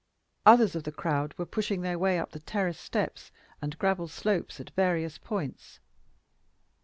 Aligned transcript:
Others 0.47 0.75
of 0.75 0.81
the 0.83 0.91
crowd 0.91 1.35
were 1.37 1.45
pushing 1.45 1.81
their 1.81 1.99
way 1.99 2.17
up 2.17 2.31
the 2.31 2.39
terrace 2.39 2.79
steps 2.79 3.31
and 3.61 3.77
gravel 3.77 4.07
slopes 4.07 4.59
at 4.59 4.71
various 4.71 5.19
points. 5.19 5.79